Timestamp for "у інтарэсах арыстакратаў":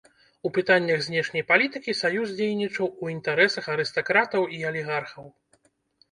3.07-4.47